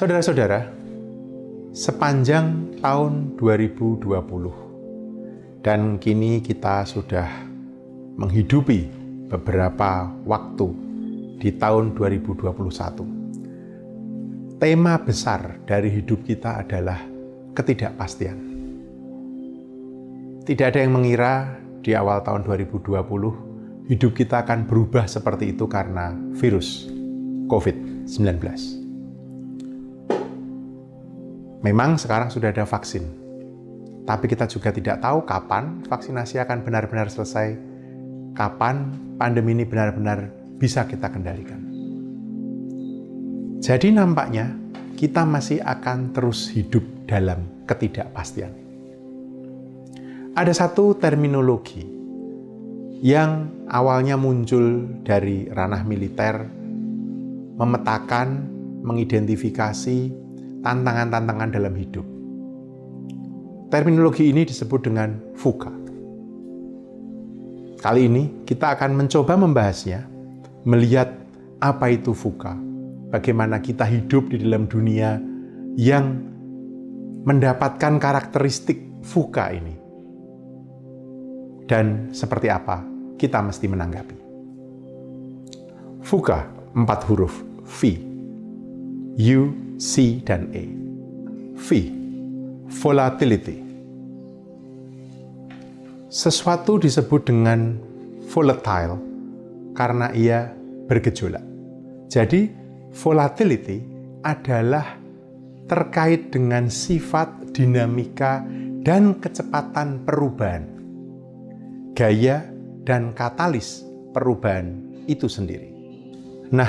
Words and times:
Saudara-saudara, 0.00 0.64
sepanjang 1.76 2.80
tahun 2.80 3.36
2020 3.36 5.60
dan 5.60 6.00
kini 6.00 6.40
kita 6.40 6.88
sudah 6.88 7.28
menghidupi 8.16 8.88
beberapa 9.28 10.08
waktu 10.24 10.72
di 11.36 11.52
tahun 11.52 11.92
2021. 11.92 14.56
Tema 14.56 14.96
besar 15.04 15.60
dari 15.68 15.92
hidup 15.92 16.24
kita 16.24 16.64
adalah 16.64 17.04
ketidakpastian. 17.52 18.40
Tidak 20.48 20.64
ada 20.64 20.80
yang 20.80 20.96
mengira 20.96 21.60
di 21.84 21.92
awal 21.92 22.24
tahun 22.24 22.48
2020 22.48 22.88
hidup 23.92 24.12
kita 24.16 24.48
akan 24.48 24.64
berubah 24.64 25.04
seperti 25.04 25.52
itu 25.52 25.68
karena 25.68 26.16
virus 26.40 26.88
COVID-19. 27.52 28.79
Memang 31.60 32.00
sekarang 32.00 32.32
sudah 32.32 32.48
ada 32.56 32.64
vaksin, 32.64 33.04
tapi 34.08 34.32
kita 34.32 34.48
juga 34.48 34.72
tidak 34.72 35.04
tahu 35.04 35.28
kapan 35.28 35.84
vaksinasi 35.84 36.40
akan 36.40 36.64
benar-benar 36.64 37.12
selesai, 37.12 37.52
kapan 38.32 38.96
pandemi 39.20 39.52
ini 39.52 39.68
benar-benar 39.68 40.32
bisa 40.56 40.88
kita 40.88 41.12
kendalikan. 41.12 41.60
Jadi 43.60 43.92
nampaknya 43.92 44.56
kita 44.96 45.28
masih 45.28 45.60
akan 45.60 46.16
terus 46.16 46.48
hidup 46.48 46.80
dalam 47.04 47.44
ketidakpastian. 47.68 48.56
Ada 50.32 50.64
satu 50.64 50.96
terminologi 50.96 51.84
yang 53.04 53.64
awalnya 53.68 54.16
muncul 54.16 54.88
dari 55.04 55.44
ranah 55.44 55.84
militer, 55.84 56.40
memetakan, 57.60 58.48
mengidentifikasi 58.80 59.98
tantangan-tantangan 60.60 61.50
dalam 61.52 61.74
hidup. 61.76 62.06
Terminologi 63.70 64.28
ini 64.28 64.42
disebut 64.42 64.80
dengan 64.82 65.14
fuka. 65.38 65.70
Kali 67.80 68.10
ini 68.10 68.44
kita 68.44 68.76
akan 68.76 68.92
mencoba 68.92 69.40
membahasnya, 69.40 70.04
melihat 70.68 71.16
apa 71.62 71.88
itu 71.88 72.12
fuka, 72.12 72.52
bagaimana 73.08 73.62
kita 73.62 73.88
hidup 73.88 74.28
di 74.28 74.42
dalam 74.42 74.68
dunia 74.68 75.16
yang 75.80 76.18
mendapatkan 77.24 77.96
karakteristik 77.96 79.00
fuka 79.00 79.54
ini. 79.54 79.74
Dan 81.64 82.10
seperti 82.10 82.50
apa 82.50 82.82
kita 83.16 83.38
mesti 83.40 83.64
menanggapi. 83.70 84.16
Fuka, 86.02 86.50
empat 86.74 87.00
huruf, 87.06 87.44
V. 87.64 87.80
U, 89.20 89.69
C 89.80 90.20
dan 90.20 90.52
E. 90.52 90.68
V. 91.56 91.68
Volatility. 92.68 93.64
Sesuatu 96.12 96.76
disebut 96.76 97.24
dengan 97.24 97.80
volatile 98.28 99.00
karena 99.72 100.12
ia 100.12 100.52
bergejolak. 100.84 101.40
Jadi, 102.12 102.52
volatility 102.92 103.80
adalah 104.20 105.00
terkait 105.64 106.28
dengan 106.28 106.68
sifat 106.68 107.56
dinamika 107.56 108.44
dan 108.84 109.16
kecepatan 109.16 110.04
perubahan. 110.04 110.68
Gaya 111.96 112.44
dan 112.84 113.16
katalis 113.16 113.80
perubahan 114.12 114.76
itu 115.08 115.24
sendiri. 115.24 115.72
Nah, 116.52 116.68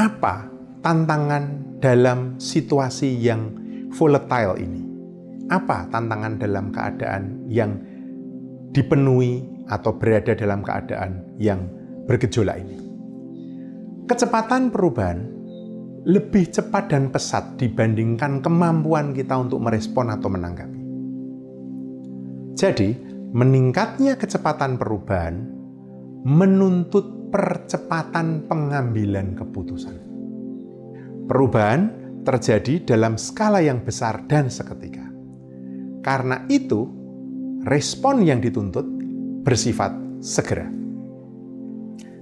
apa 0.00 0.57
tantangan 0.82 1.76
dalam 1.82 2.36
situasi 2.38 3.18
yang 3.18 3.52
volatile 3.94 4.58
ini? 4.58 4.82
Apa 5.48 5.88
tantangan 5.88 6.36
dalam 6.36 6.68
keadaan 6.68 7.48
yang 7.48 7.78
dipenuhi 8.72 9.64
atau 9.68 9.96
berada 9.96 10.36
dalam 10.36 10.60
keadaan 10.60 11.38
yang 11.40 11.64
bergejolak 12.04 12.60
ini? 12.60 12.76
Kecepatan 14.08 14.72
perubahan 14.72 15.18
lebih 16.08 16.48
cepat 16.48 16.88
dan 16.88 17.12
pesat 17.12 17.60
dibandingkan 17.60 18.40
kemampuan 18.40 19.12
kita 19.12 19.36
untuk 19.36 19.60
merespon 19.60 20.08
atau 20.08 20.32
menanggapi. 20.32 20.80
Jadi, 22.56 22.88
meningkatnya 23.36 24.16
kecepatan 24.16 24.80
perubahan 24.80 25.36
menuntut 26.24 27.28
percepatan 27.28 28.48
pengambilan 28.48 29.36
keputusan. 29.36 30.07
Perubahan 31.28 31.92
terjadi 32.24 32.88
dalam 32.88 33.20
skala 33.20 33.60
yang 33.60 33.84
besar 33.84 34.24
dan 34.24 34.48
seketika. 34.48 35.04
Karena 36.00 36.48
itu, 36.48 36.88
respon 37.68 38.24
yang 38.24 38.40
dituntut 38.40 38.88
bersifat 39.44 39.92
segera. 40.24 40.64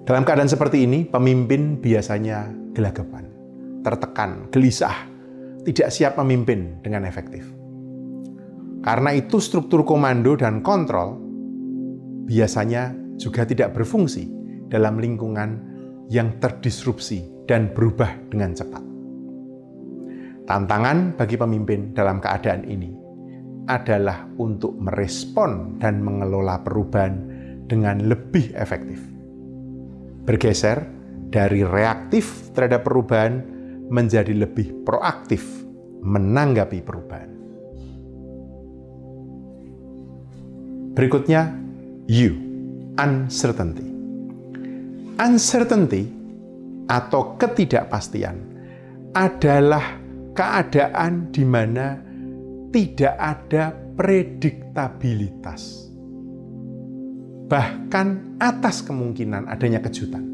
Dalam 0.06 0.26
keadaan 0.26 0.50
seperti 0.50 0.86
ini, 0.86 1.06
pemimpin 1.06 1.78
biasanya 1.78 2.50
gelagapan, 2.74 3.30
tertekan, 3.86 4.50
gelisah, 4.50 5.06
tidak 5.62 5.94
siap 5.94 6.18
memimpin 6.18 6.82
dengan 6.82 7.06
efektif. 7.06 7.46
Karena 8.82 9.14
itu, 9.14 9.38
struktur 9.38 9.86
komando 9.86 10.34
dan 10.34 10.62
kontrol 10.62 11.18
biasanya 12.26 12.94
juga 13.18 13.46
tidak 13.46 13.74
berfungsi 13.74 14.26
dalam 14.66 14.98
lingkungan 14.98 15.62
yang 16.10 16.38
terdisrupsi 16.38 17.46
dan 17.50 17.70
berubah 17.74 18.10
dengan 18.30 18.54
cepat. 18.54 18.95
Tantangan 20.46 21.18
bagi 21.18 21.34
pemimpin 21.34 21.90
dalam 21.90 22.22
keadaan 22.22 22.62
ini 22.70 22.94
adalah 23.66 24.30
untuk 24.38 24.78
merespon 24.78 25.74
dan 25.82 25.98
mengelola 25.98 26.62
perubahan 26.62 27.18
dengan 27.66 28.06
lebih 28.06 28.54
efektif. 28.54 29.02
Bergeser 30.22 30.86
dari 31.34 31.66
reaktif 31.66 32.54
terhadap 32.54 32.86
perubahan 32.86 33.42
menjadi 33.90 34.30
lebih 34.30 34.86
proaktif 34.86 35.42
menanggapi 36.06 36.78
perubahan. 36.78 37.30
Berikutnya, 40.94 41.50
U, 42.06 42.30
uncertainty. 42.94 43.86
Uncertainty 45.18 46.06
atau 46.86 47.34
ketidakpastian 47.34 48.36
adalah 49.10 50.05
keadaan 50.36 51.32
di 51.32 51.42
mana 51.42 51.96
tidak 52.70 53.16
ada 53.16 53.72
prediktabilitas. 53.96 55.88
Bahkan 57.48 58.36
atas 58.36 58.84
kemungkinan 58.84 59.48
adanya 59.48 59.80
kejutan. 59.80 60.28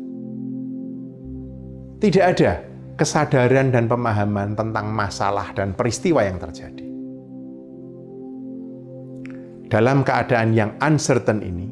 Tidak 2.02 2.24
ada 2.24 2.66
kesadaran 2.98 3.70
dan 3.70 3.86
pemahaman 3.86 4.58
tentang 4.58 4.90
masalah 4.90 5.54
dan 5.54 5.70
peristiwa 5.78 6.26
yang 6.26 6.42
terjadi. 6.42 6.88
Dalam 9.70 10.02
keadaan 10.02 10.50
yang 10.52 10.74
uncertain 10.82 11.40
ini, 11.40 11.70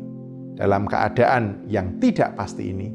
dalam 0.55 0.87
keadaan 0.87 1.67
yang 1.67 1.99
tidak 1.99 2.39
pasti 2.39 2.71
ini, 2.71 2.89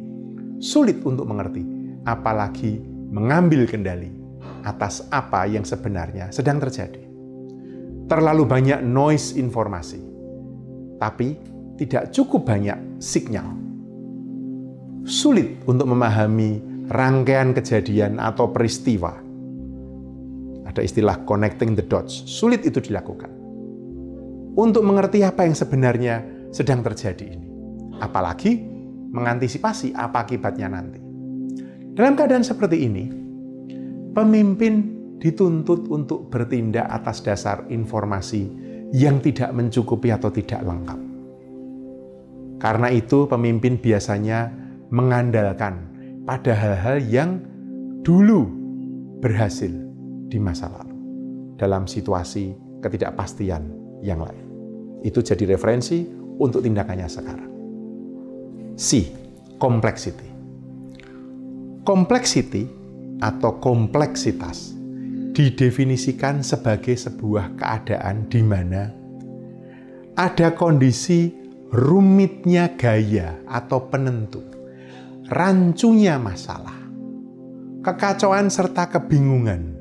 sulit 0.64 1.04
untuk 1.04 1.28
mengerti, 1.28 1.62
apalagi 2.08 2.80
mengambil 3.12 3.68
kendali 3.68 4.25
atas 4.66 5.06
apa 5.14 5.46
yang 5.46 5.62
sebenarnya 5.62 6.34
sedang 6.34 6.58
terjadi. 6.58 7.06
Terlalu 8.06 8.44
banyak 8.46 8.82
noise 8.82 9.38
informasi, 9.38 10.02
tapi 10.98 11.38
tidak 11.78 12.10
cukup 12.14 12.46
banyak 12.50 13.02
signal. 13.02 13.54
Sulit 15.06 15.62
untuk 15.70 15.86
memahami 15.90 16.86
rangkaian 16.90 17.54
kejadian 17.54 18.18
atau 18.18 18.50
peristiwa. 18.50 19.14
Ada 20.66 20.82
istilah 20.82 21.24
connecting 21.26 21.78
the 21.78 21.86
dots, 21.86 22.26
sulit 22.26 22.66
itu 22.66 22.82
dilakukan. 22.82 23.30
Untuk 24.56 24.82
mengerti 24.88 25.22
apa 25.22 25.46
yang 25.46 25.54
sebenarnya 25.54 26.26
sedang 26.50 26.82
terjadi 26.82 27.26
ini. 27.38 27.48
Apalagi 28.00 28.60
mengantisipasi 29.12 29.96
apa 29.96 30.24
akibatnya 30.28 30.68
nanti. 30.72 31.00
Dalam 31.96 32.16
keadaan 32.16 32.44
seperti 32.44 32.88
ini, 32.88 33.25
pemimpin 34.16 34.96
dituntut 35.20 35.92
untuk 35.92 36.32
bertindak 36.32 36.88
atas 36.88 37.20
dasar 37.20 37.68
informasi 37.68 38.48
yang 38.96 39.20
tidak 39.20 39.52
mencukupi 39.52 40.10
atau 40.10 40.32
tidak 40.32 40.64
lengkap. 40.64 41.00
Karena 42.56 42.88
itu, 42.90 43.28
pemimpin 43.28 43.76
biasanya 43.76 44.48
mengandalkan 44.88 45.92
pada 46.24 46.56
hal-hal 46.56 47.04
yang 47.04 47.44
dulu 48.02 48.48
berhasil 49.20 49.70
di 50.32 50.40
masa 50.40 50.72
lalu 50.72 50.96
dalam 51.60 51.84
situasi 51.84 52.56
ketidakpastian 52.80 53.64
yang 54.00 54.24
lain. 54.24 54.46
Itu 55.04 55.20
jadi 55.20 55.58
referensi 55.58 56.08
untuk 56.40 56.64
tindakannya 56.64 57.08
sekarang. 57.12 57.52
C. 58.80 59.12
Complexity. 59.60 60.30
Complexity 61.86 62.85
atau 63.20 63.60
kompleksitas 63.64 64.76
didefinisikan 65.36 66.40
sebagai 66.40 66.96
sebuah 66.96 67.60
keadaan 67.60 68.32
di 68.32 68.40
mana 68.40 68.88
ada 70.16 70.56
kondisi 70.56 71.28
rumitnya 71.76 72.72
gaya 72.80 73.44
atau 73.44 73.92
penentu, 73.92 74.40
rancunya 75.28 76.16
masalah, 76.16 76.80
kekacauan 77.84 78.48
serta 78.48 78.88
kebingungan 78.88 79.76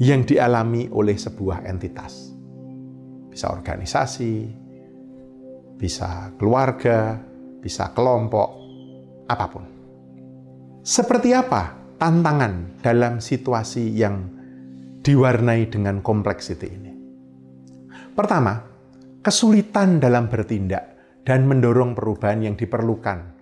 yang 0.00 0.24
dialami 0.24 0.88
oleh 0.88 1.20
sebuah 1.20 1.68
entitas. 1.68 2.32
Bisa 3.28 3.52
organisasi, 3.52 4.48
bisa 5.76 6.32
keluarga, 6.40 7.20
bisa 7.60 7.92
kelompok, 7.92 8.48
apa 9.28 9.46
pun. 9.52 9.64
Seperti 10.80 11.36
apa 11.36 11.83
tantangan 12.00 12.80
dalam 12.82 13.22
situasi 13.22 13.94
yang 13.94 14.28
diwarnai 15.04 15.68
dengan 15.68 16.00
kompleksiti 16.00 16.68
ini. 16.68 16.92
Pertama, 18.14 18.56
kesulitan 19.20 20.00
dalam 20.00 20.32
bertindak 20.32 20.94
dan 21.26 21.44
mendorong 21.44 21.92
perubahan 21.92 22.44
yang 22.44 22.56
diperlukan 22.56 23.34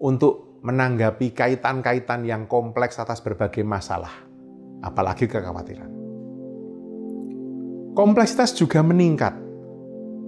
untuk 0.00 0.60
menanggapi 0.60 1.32
kaitan-kaitan 1.32 2.28
yang 2.28 2.44
kompleks 2.44 3.00
atas 3.00 3.24
berbagai 3.24 3.64
masalah, 3.64 4.12
apalagi 4.84 5.24
kekhawatiran. 5.24 5.88
Kompleksitas 7.96 8.52
juga 8.52 8.84
meningkat, 8.84 9.32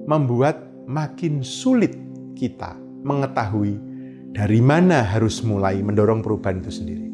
membuat 0.08 0.72
makin 0.88 1.44
sulit 1.44 1.94
kita 2.32 2.74
mengetahui 3.04 3.76
dari 4.32 4.60
mana 4.64 5.04
harus 5.04 5.44
mulai 5.44 5.78
mendorong 5.84 6.24
perubahan 6.24 6.64
itu 6.64 6.72
sendiri. 6.72 7.11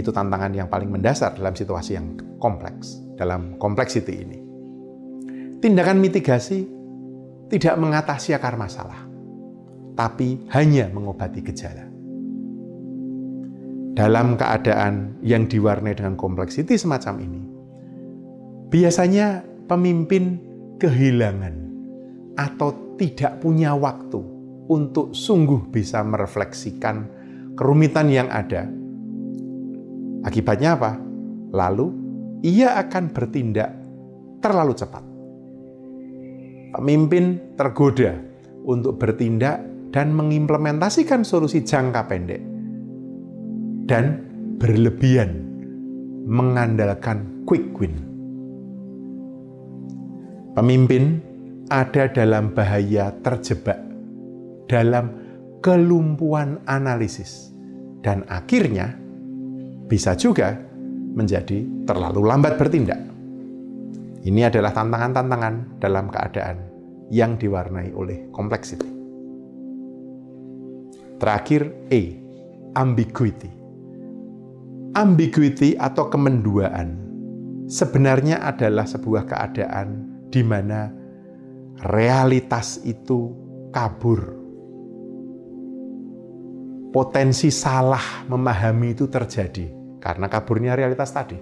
Itu 0.00 0.16
tantangan 0.16 0.56
yang 0.56 0.72
paling 0.72 0.88
mendasar 0.88 1.36
dalam 1.36 1.52
situasi 1.52 1.92
yang 1.92 2.16
kompleks, 2.40 3.04
dalam 3.20 3.60
kompleksiti 3.60 4.14
ini. 4.16 4.38
Tindakan 5.60 6.00
mitigasi 6.00 6.64
tidak 7.52 7.76
mengatasi 7.76 8.32
akar 8.32 8.56
masalah, 8.56 9.04
tapi 9.92 10.48
hanya 10.56 10.88
mengobati 10.88 11.44
gejala. 11.44 11.84
Dalam 13.92 14.40
keadaan 14.40 15.20
yang 15.20 15.44
diwarnai 15.44 15.92
dengan 15.92 16.16
kompleksiti 16.16 16.80
semacam 16.80 17.14
ini, 17.20 17.42
biasanya 18.72 19.44
pemimpin 19.68 20.40
kehilangan 20.80 21.54
atau 22.40 22.96
tidak 22.96 23.44
punya 23.44 23.76
waktu 23.76 24.16
untuk 24.72 25.12
sungguh 25.12 25.68
bisa 25.68 26.00
merefleksikan 26.00 27.04
kerumitan 27.52 28.08
yang 28.08 28.32
ada 28.32 28.79
Akibatnya 30.20 30.76
apa? 30.76 31.00
Lalu 31.50 31.86
ia 32.44 32.76
akan 32.80 33.04
bertindak 33.12 33.70
terlalu 34.40 34.72
cepat. 34.76 35.04
Pemimpin 36.70 37.56
tergoda 37.58 38.14
untuk 38.64 38.96
bertindak 39.00 39.64
dan 39.90 40.14
mengimplementasikan 40.14 41.26
solusi 41.26 41.66
jangka 41.66 42.06
pendek 42.06 42.42
dan 43.90 44.22
berlebihan 44.60 45.50
mengandalkan 46.30 47.42
quick 47.42 47.74
win. 47.80 47.94
Pemimpin 50.54 51.18
ada 51.70 52.06
dalam 52.10 52.54
bahaya 52.54 53.14
terjebak 53.22 53.78
dalam 54.70 55.10
kelumpuhan 55.64 56.62
analisis 56.70 57.50
dan 58.02 58.22
akhirnya 58.30 58.94
bisa 59.90 60.14
juga 60.14 60.54
menjadi 61.18 61.66
terlalu 61.82 62.22
lambat 62.22 62.54
bertindak. 62.54 63.02
Ini 64.22 64.46
adalah 64.46 64.70
tantangan-tantangan 64.70 65.82
dalam 65.82 66.06
keadaan 66.06 66.56
yang 67.10 67.34
diwarnai 67.34 67.90
oleh 67.90 68.30
kompleksiti. 68.30 68.86
Terakhir, 71.18 71.90
E. 71.90 72.22
Ambiguity. 72.78 73.50
Ambiguity 74.94 75.74
atau 75.74 76.06
kemenduaan 76.06 77.10
sebenarnya 77.66 78.46
adalah 78.46 78.86
sebuah 78.86 79.26
keadaan 79.26 80.06
di 80.30 80.42
mana 80.46 80.94
realitas 81.82 82.78
itu 82.86 83.34
kabur. 83.74 84.38
Potensi 86.90 87.50
salah 87.54 88.26
memahami 88.26 88.94
itu 88.94 89.06
terjadi 89.06 89.79
karena 90.00 90.26
kaburnya 90.26 90.72
realitas 90.74 91.12
tadi. 91.12 91.36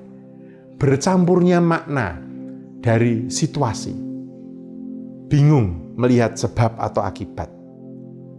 Bercampurnya 0.78 1.62
makna 1.62 2.18
dari 2.82 3.30
situasi. 3.30 3.94
Bingung 5.30 5.94
melihat 5.94 6.34
sebab 6.34 6.78
atau 6.78 7.02
akibat. 7.06 7.50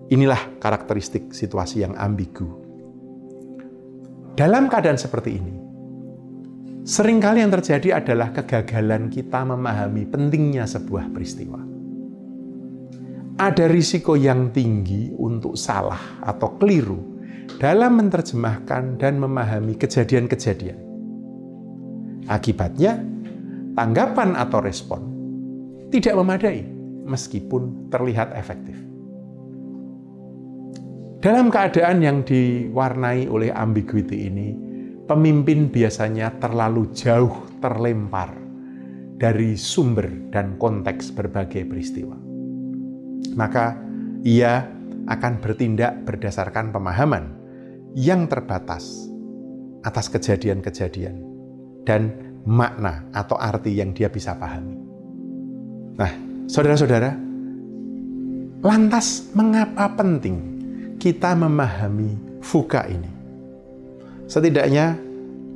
Inilah 0.09 0.59
karakteristik 0.59 1.31
situasi 1.31 1.85
yang 1.85 1.93
ambigu. 1.95 2.47
Dalam 4.33 4.71
keadaan 4.71 4.95
seperti 4.95 5.35
ini, 5.35 5.53
sering 6.87 7.19
kali 7.19 7.43
yang 7.43 7.51
terjadi 7.51 7.99
adalah 7.99 8.31
kegagalan 8.31 9.11
kita 9.11 9.43
memahami 9.43 10.07
pentingnya 10.07 10.63
sebuah 10.65 11.11
peristiwa. 11.11 11.59
Ada 13.39 13.71
risiko 13.71 14.19
yang 14.19 14.51
tinggi 14.51 15.11
untuk 15.15 15.55
salah 15.55 16.19
atau 16.23 16.57
keliru 16.59 17.08
dalam 17.57 17.97
menerjemahkan 17.97 19.01
dan 19.01 19.17
memahami 19.17 19.73
kejadian-kejadian. 19.73 20.77
Akibatnya, 22.29 23.01
tanggapan 23.73 24.37
atau 24.37 24.61
respon 24.61 25.01
tidak 25.89 26.13
memadai 26.13 26.61
meskipun 27.09 27.89
terlihat 27.89 28.37
efektif. 28.37 28.77
Dalam 31.19 31.51
keadaan 31.51 31.99
yang 31.99 32.21
diwarnai 32.23 33.27
oleh 33.27 33.51
ambiguity 33.51 34.29
ini, 34.29 34.55
pemimpin 35.09 35.67
biasanya 35.67 36.37
terlalu 36.37 36.93
jauh 36.95 37.49
terlempar 37.59 38.31
dari 39.19 39.59
sumber 39.59 40.31
dan 40.31 40.55
konteks 40.55 41.11
berbagai 41.11 41.67
peristiwa. 41.67 42.15
Maka 43.35 43.75
ia 44.23 44.63
akan 45.11 45.33
bertindak 45.43 46.07
berdasarkan 46.07 46.71
pemahaman 46.71 47.38
yang 47.97 48.29
terbatas 48.29 49.09
atas 49.81 50.11
kejadian-kejadian 50.11 51.23
dan 51.87 52.13
makna 52.45 53.07
atau 53.15 53.39
arti 53.39 53.79
yang 53.79 53.95
dia 53.95 54.11
bisa 54.11 54.35
pahami. 54.35 54.77
Nah, 55.99 56.11
saudara-saudara, 56.47 57.15
lantas 58.63 59.31
mengapa 59.35 59.91
penting 59.95 60.37
kita 60.99 61.35
memahami 61.35 62.41
fuka 62.43 62.87
ini? 62.87 63.11
Setidaknya 64.29 64.99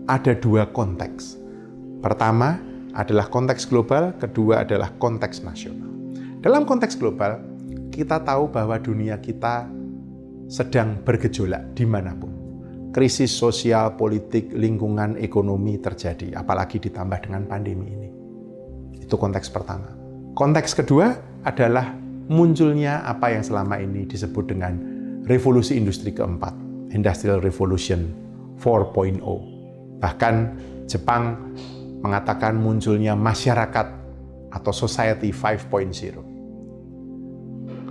ada 0.10 0.34
dua 0.34 0.68
konteks. 0.68 1.38
Pertama 2.04 2.60
adalah 2.94 3.30
konteks 3.32 3.70
global, 3.70 4.14
kedua 4.20 4.68
adalah 4.68 4.92
konteks 5.00 5.46
nasional. 5.46 5.90
Dalam 6.44 6.68
konteks 6.68 7.00
global, 7.00 7.40
kita 7.94 8.20
tahu 8.20 8.52
bahwa 8.52 8.76
dunia 8.82 9.16
kita 9.22 9.70
sedang 10.54 11.02
bergejolak 11.02 11.74
di 11.74 11.82
mana 11.90 12.14
pun. 12.14 12.30
Krisis 12.94 13.34
sosial, 13.34 13.98
politik, 13.98 14.54
lingkungan, 14.54 15.18
ekonomi 15.18 15.82
terjadi, 15.82 16.38
apalagi 16.38 16.78
ditambah 16.78 17.26
dengan 17.26 17.50
pandemi 17.50 17.90
ini. 17.90 18.10
Itu 19.02 19.18
konteks 19.18 19.50
pertama. 19.50 19.90
Konteks 20.38 20.78
kedua 20.78 21.10
adalah 21.42 21.98
munculnya 22.30 23.02
apa 23.02 23.34
yang 23.34 23.42
selama 23.42 23.82
ini 23.82 24.06
disebut 24.06 24.46
dengan 24.46 24.78
revolusi 25.26 25.74
industri 25.74 26.14
keempat, 26.14 26.54
Industrial 26.94 27.42
Revolution 27.42 28.14
4.0. 28.62 29.26
Bahkan 29.98 30.36
Jepang 30.86 31.50
mengatakan 32.06 32.54
munculnya 32.62 33.18
masyarakat 33.18 33.88
atau 34.54 34.70
society 34.70 35.34
5.0 35.34 36.33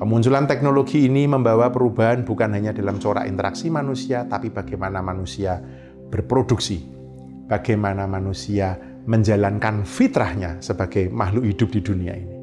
Kemunculan 0.02 0.50
teknologi 0.50 1.06
ini 1.06 1.30
membawa 1.30 1.70
perubahan 1.70 2.26
bukan 2.26 2.58
hanya 2.58 2.74
dalam 2.74 2.98
corak 2.98 3.22
interaksi 3.22 3.70
manusia, 3.70 4.26
tapi 4.26 4.50
bagaimana 4.50 4.98
manusia 4.98 5.62
berproduksi 6.10 7.02
bagaimana 7.46 8.10
manusia 8.10 8.74
menjalankan 9.06 9.86
fitrahnya 9.86 10.58
sebagai 10.58 11.06
makhluk 11.06 11.46
hidup 11.46 11.68
di 11.70 11.80
dunia 11.86 12.14
ini. 12.18 12.36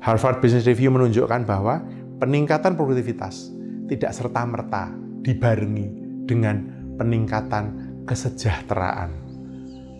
Harvard 0.00 0.38
Business 0.38 0.64
Review 0.64 0.94
menunjukkan 0.96 1.42
bahwa 1.44 1.84
peningkatan 2.24 2.72
produktivitas 2.72 3.52
tidak 3.92 4.16
serta-merta 4.16 4.94
dibarengi 5.26 5.88
dengan 6.24 6.56
peningkatan 6.96 7.64
kesejahteraan. 8.08 9.10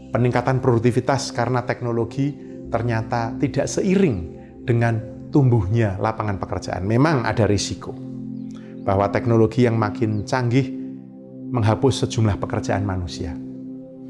Peningkatan 0.09 0.65
produktivitas 0.65 1.37
karena 1.37 1.69
teknologi 1.69 2.33
ternyata 2.73 3.37
tidak 3.37 3.69
seiring 3.69 4.17
dengan 4.65 5.22
tumbuhnya 5.33 5.97
lapangan 5.97 6.37
pekerjaan. 6.37 6.85
Memang 6.85 7.25
ada 7.25 7.49
risiko 7.49 7.97
bahwa 8.85 9.09
teknologi 9.09 9.65
yang 9.65 9.81
makin 9.81 10.29
canggih 10.29 10.69
menghapus 11.51 12.07
sejumlah 12.07 12.37
pekerjaan 12.37 12.85
manusia. 12.85 13.33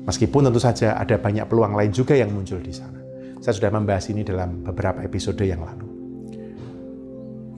Meskipun 0.02 0.50
tentu 0.50 0.59
saja 0.59 0.99
ada 0.99 1.14
banyak 1.14 1.47
peluang 1.47 1.79
lain 1.79 1.95
juga 1.95 2.19
yang 2.19 2.35
muncul 2.35 2.59
di 2.59 2.75
sana. 2.75 2.99
Saya 3.38 3.55
sudah 3.55 3.71
membahas 3.71 4.11
ini 4.11 4.26
dalam 4.26 4.67
beberapa 4.67 5.02
episode 5.07 5.43
yang 5.47 5.62
lalu. 5.62 5.87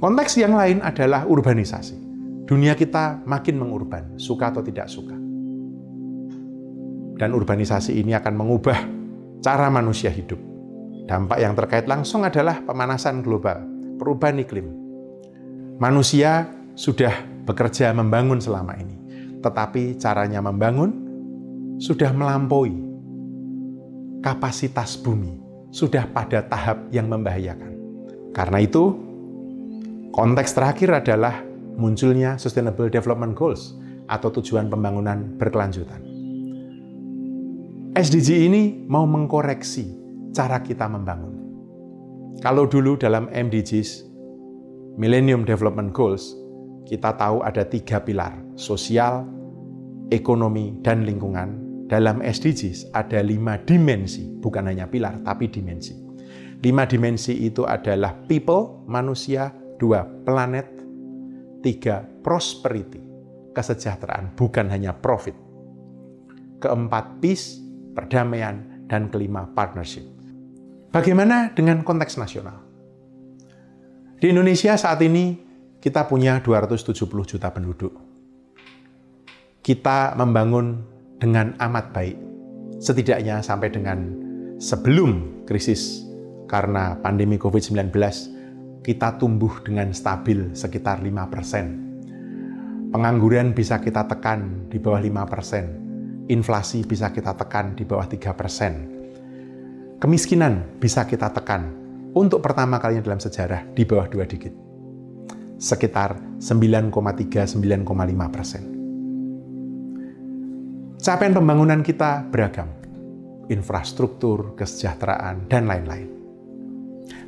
Konteks 0.00 0.36
yang 0.36 0.52
lain 0.52 0.84
adalah 0.84 1.24
urbanisasi. 1.24 1.96
Dunia 2.44 2.76
kita 2.76 3.24
makin 3.24 3.56
mengurban, 3.56 4.20
suka 4.20 4.52
atau 4.52 4.60
tidak 4.60 4.92
suka. 4.92 5.16
Dan 7.16 7.32
urbanisasi 7.32 7.96
ini 7.96 8.12
akan 8.12 8.34
mengubah 8.36 8.78
cara 9.40 9.72
manusia 9.72 10.12
hidup. 10.12 10.53
Dampak 11.04 11.36
yang 11.36 11.52
terkait 11.52 11.84
langsung 11.84 12.24
adalah 12.24 12.64
pemanasan 12.64 13.20
global, 13.20 13.60
perubahan 14.00 14.40
iklim. 14.40 14.72
Manusia 15.76 16.48
sudah 16.72 17.12
bekerja 17.44 17.92
membangun 17.92 18.40
selama 18.40 18.72
ini, 18.80 18.96
tetapi 19.44 20.00
caranya 20.00 20.40
membangun 20.40 20.96
sudah 21.76 22.08
melampaui 22.08 22.72
kapasitas 24.24 24.96
bumi 24.96 25.36
sudah 25.68 26.08
pada 26.08 26.40
tahap 26.40 26.88
yang 26.88 27.10
membahayakan. 27.12 27.76
Karena 28.32 28.62
itu, 28.62 28.96
konteks 30.14 30.56
terakhir 30.56 31.04
adalah 31.04 31.42
munculnya 31.76 32.40
Sustainable 32.40 32.88
Development 32.88 33.34
Goals 33.36 33.76
atau 34.08 34.32
tujuan 34.40 34.72
pembangunan 34.72 35.36
berkelanjutan. 35.36 36.00
SDG 37.94 38.48
ini 38.48 38.88
mau 38.88 39.04
mengkoreksi 39.04 40.03
cara 40.34 40.60
kita 40.60 40.90
membangun. 40.90 41.32
Kalau 42.42 42.66
dulu 42.66 42.98
dalam 42.98 43.30
MDGs, 43.30 44.10
Millennium 44.98 45.46
Development 45.46 45.94
Goals, 45.94 46.34
kita 46.84 47.14
tahu 47.14 47.40
ada 47.46 47.62
tiga 47.64 48.02
pilar, 48.02 48.36
sosial, 48.58 49.24
ekonomi, 50.10 50.76
dan 50.84 51.06
lingkungan 51.06 51.64
dalam 51.88 52.20
SDGs 52.20 52.92
ada 52.92 53.22
lima 53.22 53.60
dimensi, 53.62 54.26
bukan 54.42 54.68
hanya 54.68 54.90
pilar, 54.90 55.22
tapi 55.22 55.48
dimensi. 55.48 55.94
Lima 56.60 56.88
dimensi 56.88 57.44
itu 57.44 57.64
adalah 57.64 58.12
people, 58.26 58.84
manusia, 58.88 59.52
dua, 59.76 60.04
planet, 60.04 60.66
tiga, 61.60 62.04
prosperity, 62.24 63.00
kesejahteraan, 63.52 64.32
bukan 64.34 64.68
hanya 64.72 64.96
profit. 64.96 65.36
Keempat, 66.60 67.20
peace, 67.20 67.60
perdamaian, 67.92 68.88
dan 68.88 69.12
kelima, 69.12 69.44
partnership. 69.52 70.13
Bagaimana 70.94 71.50
dengan 71.50 71.82
konteks 71.82 72.22
nasional? 72.22 72.54
Di 74.14 74.30
Indonesia 74.30 74.78
saat 74.78 75.02
ini 75.02 75.34
kita 75.82 76.06
punya 76.06 76.38
270 76.38 76.94
juta 77.26 77.50
penduduk. 77.50 77.98
Kita 79.58 80.14
membangun 80.14 80.86
dengan 81.18 81.58
amat 81.58 81.90
baik. 81.90 82.14
Setidaknya 82.78 83.42
sampai 83.42 83.74
dengan 83.74 84.06
sebelum 84.62 85.42
krisis 85.42 86.06
karena 86.46 86.94
pandemi 87.02 87.42
COVID-19, 87.42 87.90
kita 88.86 89.18
tumbuh 89.18 89.66
dengan 89.66 89.90
stabil 89.90 90.54
sekitar 90.54 91.02
5%. 91.02 92.94
Pengangguran 92.94 93.50
bisa 93.50 93.82
kita 93.82 94.06
tekan 94.06 94.70
di 94.70 94.78
bawah 94.78 95.02
5%. 95.02 96.30
Inflasi 96.30 96.86
bisa 96.86 97.10
kita 97.10 97.34
tekan 97.34 97.74
di 97.74 97.82
bawah 97.82 98.06
3%. 98.06 98.93
Kemiskinan 100.02 100.78
bisa 100.82 101.06
kita 101.06 101.30
tekan 101.30 101.70
untuk 102.14 102.42
pertama 102.42 102.78
kalinya 102.78 103.10
dalam 103.10 103.20
sejarah 103.22 103.66
di 103.74 103.82
bawah 103.82 104.06
dua 104.10 104.26
digit. 104.26 104.54
Sekitar 105.58 106.18
9,3-9,5 106.42 108.34
persen. 108.34 108.62
Capaian 110.98 111.34
pembangunan 111.36 111.80
kita 111.80 112.26
beragam. 112.28 112.68
Infrastruktur, 113.52 114.56
kesejahteraan, 114.56 115.46
dan 115.52 115.68
lain-lain. 115.68 116.08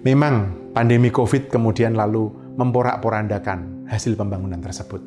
Memang 0.00 0.35
pandemi 0.73 1.12
COVID 1.12 1.52
kemudian 1.52 1.92
lalu 1.92 2.32
memporak-porandakan 2.56 3.85
hasil 3.88 4.16
pembangunan 4.16 4.61
tersebut. 4.61 5.00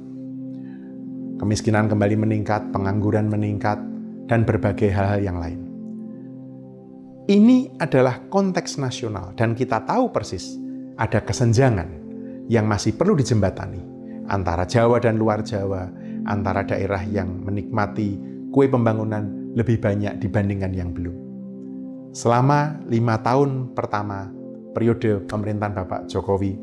Kemiskinan 1.39 1.89
kembali 1.89 2.15
meningkat, 2.19 2.69
pengangguran 2.69 3.31
meningkat, 3.31 3.79
dan 4.29 4.45
berbagai 4.45 4.91
hal-hal 4.93 5.21
yang 5.23 5.37
lain. 5.41 5.68
Ini 7.29 7.77
adalah 7.77 8.25
konteks 8.25 8.81
nasional 8.81 9.37
dan 9.37 9.53
kita 9.53 9.85
tahu 9.85 10.09
persis 10.09 10.57
ada 10.97 11.21
kesenjangan 11.21 11.85
yang 12.49 12.65
masih 12.65 12.97
perlu 12.97 13.13
dijembatani 13.13 13.77
antara 14.33 14.65
Jawa 14.65 14.97
dan 14.97 15.21
luar 15.21 15.45
Jawa, 15.45 15.93
antara 16.25 16.65
daerah 16.65 17.05
yang 17.05 17.29
menikmati 17.45 18.17
kue 18.49 18.65
pembangunan 18.65 19.53
lebih 19.53 19.77
banyak 19.77 20.17
dibandingkan 20.17 20.73
yang 20.73 20.89
belum. 20.89 21.13
Selama 22.17 22.81
lima 22.89 23.21
tahun 23.21 23.77
pertama 23.77 24.33
periode 24.73 25.21
pemerintahan 25.29 25.77
Bapak 25.85 26.01
Jokowi, 26.09 26.57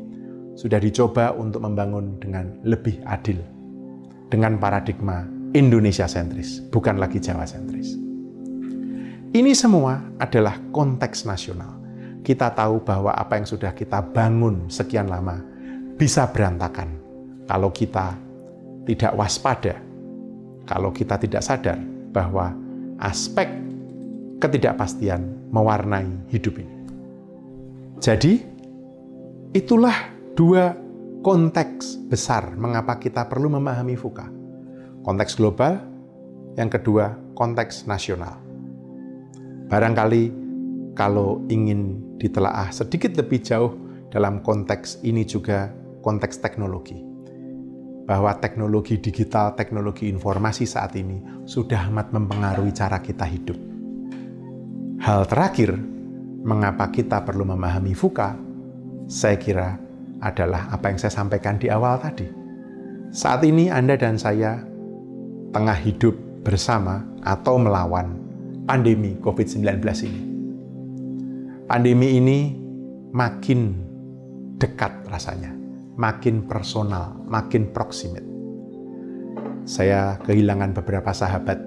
sudah 0.59 0.83
dicoba 0.83 1.31
untuk 1.31 1.63
membangun 1.63 2.19
dengan 2.19 2.59
lebih 2.67 2.99
adil, 3.07 3.39
dengan 4.27 4.59
paradigma 4.59 5.23
Indonesia 5.55 6.11
sentris, 6.11 6.59
bukan 6.75 6.99
lagi 6.99 7.23
Jawa 7.23 7.47
sentris. 7.47 8.06
Ini 9.35 9.51
semua 9.51 9.99
adalah 10.19 10.55
konteks 10.71 11.27
nasional. 11.27 11.75
Kita 12.23 12.51
tahu 12.51 12.83
bahwa 12.83 13.11
apa 13.15 13.39
yang 13.39 13.47
sudah 13.47 13.71
kita 13.71 14.03
bangun 14.03 14.67
sekian 14.67 15.07
lama 15.07 15.39
bisa 15.95 16.27
berantakan 16.31 16.95
kalau 17.47 17.71
kita 17.71 18.15
tidak 18.87 19.11
waspada 19.15 19.87
kalau 20.67 20.91
kita 20.91 21.15
tidak 21.15 21.41
sadar 21.41 21.79
bahwa 22.11 22.51
aspek 22.99 23.47
ketidakpastian 24.43 25.49
mewarnai 25.49 26.27
hidup 26.29 26.59
ini. 26.59 26.75
Jadi, 27.97 28.43
itulah 29.55 29.95
dua 30.37 30.75
konteks 31.25 31.97
besar 32.11 32.53
mengapa 32.53 32.99
kita 33.01 33.25
perlu 33.25 33.49
memahami 33.49 33.97
FUKA. 33.97 34.27
Konteks 35.01 35.39
global, 35.39 35.81
yang 36.59 36.69
kedua 36.69 37.15
konteks 37.33 37.87
nasional. 37.89 38.46
Barangkali 39.67 40.31
kalau 40.95 41.43
ingin 41.51 41.99
ditelaah 42.17 42.71
sedikit 42.71 43.13
lebih 43.19 43.43
jauh 43.43 43.75
dalam 44.07 44.39
konteks 44.39 45.03
ini 45.03 45.27
juga 45.27 45.69
konteks 46.01 46.39
teknologi 46.39 47.07
bahwa 48.07 48.31
teknologi 48.39 48.95
digital, 48.95 49.51
teknologi 49.59 50.07
informasi 50.07 50.63
saat 50.63 50.95
ini 50.95 51.43
sudah 51.43 51.91
amat 51.91 52.15
mempengaruhi 52.15 52.71
cara 52.71 53.03
kita 53.03 53.27
hidup. 53.27 53.59
Hal 55.03 55.27
terakhir, 55.27 55.75
mengapa 56.47 56.87
kita 56.87 57.27
perlu 57.27 57.43
memahami 57.43 57.91
FUKA, 57.91 58.39
saya 59.11 59.35
kira 59.35 59.75
adalah 60.23 60.71
apa 60.71 60.87
yang 60.87 60.97
saya 60.97 61.11
sampaikan 61.11 61.59
di 61.59 61.67
awal 61.67 61.99
tadi. 61.99 62.25
Saat 63.11 63.43
ini 63.43 63.67
Anda 63.67 63.99
dan 63.99 64.15
saya 64.15 64.63
tengah 65.51 65.75
hidup 65.75 66.15
bersama 66.47 67.03
atau 67.27 67.59
melawan 67.59 68.26
pandemi 68.67 69.15
COVID-19 69.23 69.79
ini. 70.05 70.21
Pandemi 71.67 72.07
ini 72.19 72.39
makin 73.15 73.73
dekat 74.59 75.07
rasanya 75.07 75.57
makin 75.97 76.45
personal, 76.45 77.17
makin 77.25 77.73
proximate. 77.73 78.23
Saya 79.67 80.15
kehilangan 80.23 80.71
beberapa 80.77 81.11
sahabat. 81.11 81.59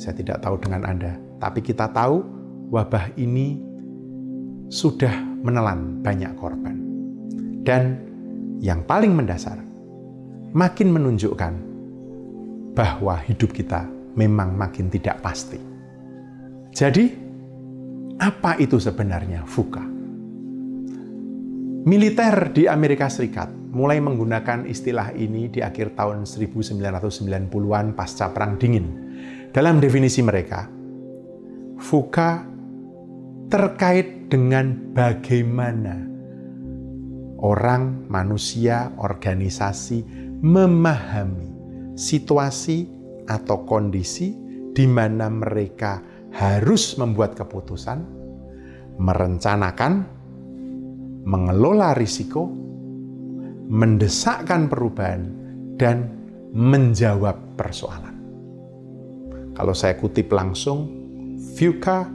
Saya 0.00 0.16
tidak 0.16 0.40
tahu 0.40 0.56
dengan 0.58 0.88
Anda, 0.88 1.20
tapi 1.38 1.60
kita 1.60 1.92
tahu 1.92 2.24
wabah 2.72 3.12
ini 3.20 3.60
sudah 4.72 5.12
menelan 5.44 6.00
banyak 6.00 6.32
korban. 6.40 6.80
Dan 7.62 8.00
yang 8.58 8.82
paling 8.88 9.12
mendasar, 9.12 9.60
makin 10.56 10.88
menunjukkan 10.90 11.54
bahwa 12.72 13.20
hidup 13.28 13.52
kita 13.52 13.84
memang 14.16 14.56
makin 14.56 14.88
tidak 14.88 15.20
pasti. 15.20 15.71
Jadi, 16.72 17.04
apa 18.16 18.56
itu 18.56 18.80
sebenarnya 18.80 19.44
fuka? 19.44 19.84
Militer 21.82 22.48
di 22.54 22.64
Amerika 22.64 23.12
Serikat 23.12 23.52
mulai 23.52 24.00
menggunakan 24.00 24.64
istilah 24.64 25.12
ini 25.12 25.52
di 25.52 25.60
akhir 25.60 25.92
tahun 25.92 26.24
1990-an 26.24 27.92
pasca 27.92 28.32
Perang 28.32 28.56
Dingin. 28.56 28.86
Dalam 29.52 29.84
definisi 29.84 30.24
mereka, 30.24 30.64
Fuka 31.82 32.46
terkait 33.50 34.30
dengan 34.30 34.72
bagaimana 34.96 35.98
orang, 37.42 38.06
manusia, 38.06 38.94
organisasi 38.96 40.06
memahami 40.40 41.50
situasi 41.98 42.86
atau 43.26 43.66
kondisi 43.66 44.32
di 44.72 44.86
mana 44.86 45.26
mereka 45.28 46.11
harus 46.32 46.96
membuat 46.96 47.36
keputusan, 47.36 48.04
merencanakan, 48.96 50.08
mengelola 51.22 51.92
risiko, 51.94 52.48
mendesakkan 53.68 54.66
perubahan, 54.66 55.22
dan 55.76 56.10
menjawab 56.52 57.36
persoalan. 57.56 58.12
Kalau 59.52 59.76
saya 59.76 59.96
kutip 60.00 60.32
langsung, 60.32 60.88
VUCA 61.56 62.08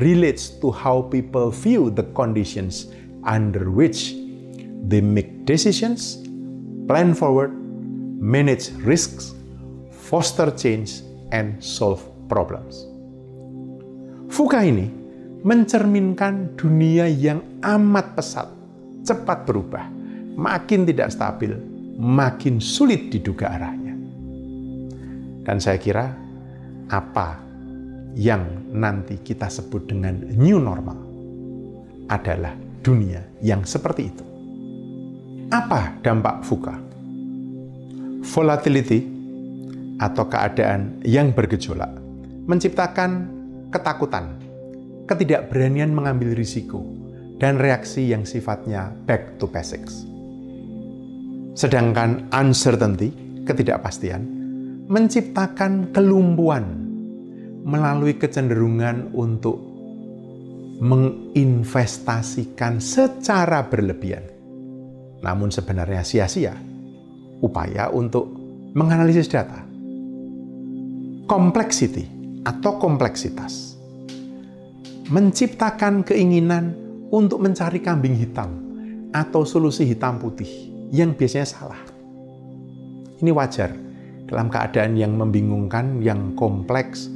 relates 0.00 0.50
to 0.58 0.74
how 0.74 1.06
people 1.06 1.50
view 1.50 1.90
the 1.90 2.06
conditions 2.16 2.90
under 3.22 3.70
which 3.70 4.16
they 4.88 5.00
make 5.00 5.46
decisions, 5.46 6.22
plan 6.90 7.14
forward, 7.14 7.52
manage 8.18 8.72
risks, 8.82 9.34
foster 9.90 10.50
change, 10.50 11.04
and 11.30 11.62
solve 11.62 12.02
problems. 12.28 12.93
Fuka 14.34 14.66
ini 14.66 14.90
mencerminkan 15.46 16.58
dunia 16.58 17.06
yang 17.06 17.62
amat 17.62 18.18
pesat, 18.18 18.50
cepat 19.06 19.46
berubah, 19.46 19.86
makin 20.34 20.82
tidak 20.82 21.14
stabil, 21.14 21.54
makin 21.94 22.58
sulit 22.58 23.14
diduga 23.14 23.54
arahnya. 23.54 23.94
Dan 25.46 25.62
saya 25.62 25.78
kira 25.78 26.10
apa 26.90 27.38
yang 28.18 28.74
nanti 28.74 29.22
kita 29.22 29.46
sebut 29.46 29.86
dengan 29.86 30.18
new 30.34 30.58
normal 30.58 30.98
adalah 32.10 32.58
dunia 32.82 33.22
yang 33.38 33.62
seperti 33.62 34.02
itu. 34.10 34.24
Apa 35.54 36.02
dampak 36.02 36.42
fuka? 36.42 36.74
Volatility 38.34 38.98
atau 40.02 40.26
keadaan 40.26 40.98
yang 41.06 41.30
bergejolak 41.30 42.02
menciptakan 42.50 43.33
ketakutan, 43.74 44.38
ketidakberanian 45.10 45.90
mengambil 45.90 46.38
risiko, 46.38 46.86
dan 47.42 47.58
reaksi 47.58 48.14
yang 48.14 48.22
sifatnya 48.22 48.94
back 49.10 49.42
to 49.42 49.50
basics. 49.50 50.06
Sedangkan 51.58 52.30
uncertainty, 52.30 53.10
ketidakpastian, 53.42 54.22
menciptakan 54.86 55.90
kelumpuhan 55.90 56.62
melalui 57.66 58.14
kecenderungan 58.14 59.10
untuk 59.10 59.58
menginvestasikan 60.78 62.78
secara 62.78 63.66
berlebihan. 63.66 64.22
Namun 65.24 65.50
sebenarnya 65.50 66.06
sia-sia 66.06 66.54
upaya 67.40 67.90
untuk 67.90 68.28
menganalisis 68.74 69.30
data 69.30 69.64
complexity 71.24 72.13
atau 72.44 72.76
kompleksitas 72.76 73.74
menciptakan 75.12 76.00
keinginan 76.00 76.72
untuk 77.12 77.44
mencari 77.44 77.80
kambing 77.84 78.16
hitam 78.16 78.48
atau 79.12 79.44
solusi 79.44 79.84
hitam 79.84 80.16
putih 80.16 80.48
yang 80.88 81.12
biasanya 81.12 81.44
salah. 81.48 81.82
Ini 83.20 83.30
wajar 83.30 83.70
dalam 84.24 84.48
keadaan 84.48 84.96
yang 84.96 85.12
membingungkan, 85.14 86.00
yang 86.00 86.32
kompleks, 86.34 87.08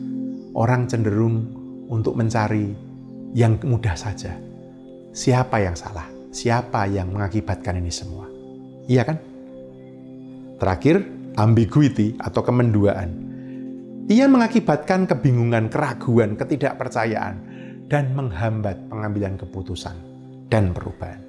orang 0.53 0.85
cenderung 0.85 1.49
untuk 1.89 2.15
mencari 2.15 2.77
yang 3.33 3.57
mudah 3.65 3.97
saja. 3.97 4.37
Siapa 5.17 5.59
yang 5.65 5.75
salah? 5.75 6.07
Siapa 6.29 6.85
yang 6.87 7.11
mengakibatkan 7.11 7.81
ini 7.81 7.91
semua? 7.91 8.29
Iya 8.85 9.03
kan? 9.09 9.17
Terakhir, 10.61 11.03
ambiguity 11.41 12.15
atau 12.21 12.45
kemenduaan 12.45 13.28
ia 14.09 14.25
mengakibatkan 14.25 15.05
kebingungan, 15.05 15.69
keraguan, 15.69 16.33
ketidakpercayaan, 16.41 17.37
dan 17.93 18.17
menghambat 18.17 18.89
pengambilan 18.89 19.37
keputusan 19.37 19.97
dan 20.49 20.73
perubahan. 20.73 21.21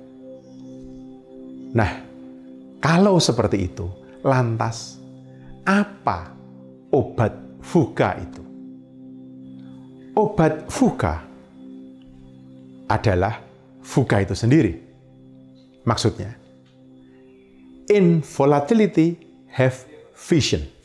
Nah, 1.75 1.91
kalau 2.79 3.19
seperti 3.19 3.67
itu, 3.67 3.87
lantas 4.23 4.95
apa 5.67 6.31
obat 6.95 7.35
fuga 7.59 8.15
itu? 8.15 8.43
Obat 10.15 10.67
fuga 10.71 11.23
adalah 12.87 13.43
fuga 13.83 14.23
itu 14.23 14.35
sendiri. 14.35 14.73
Maksudnya, 15.83 16.35
in 17.91 18.23
volatility 18.23 19.19
have 19.51 19.83
vision 20.15 20.78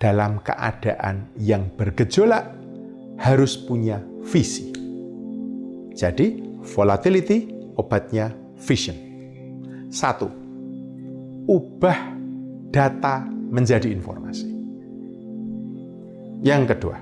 dalam 0.00 0.40
keadaan 0.40 1.28
yang 1.36 1.68
bergejolak 1.76 2.48
harus 3.20 3.60
punya 3.60 4.00
visi. 4.24 4.72
Jadi, 5.92 6.40
volatility 6.64 7.52
obatnya 7.76 8.32
vision. 8.56 8.96
Satu, 9.92 10.32
ubah 11.44 12.16
data 12.72 13.28
menjadi 13.28 13.92
informasi. 13.92 14.48
Yang 16.40 16.62
kedua, 16.72 16.96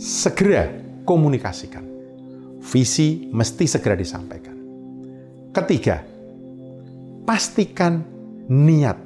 segera 0.00 0.72
komunikasikan. 1.04 1.84
Visi 2.60 3.28
mesti 3.28 3.64
segera 3.68 3.96
disampaikan. 3.96 4.56
Ketiga, 5.52 6.00
pastikan 7.28 8.00
niat 8.48 8.96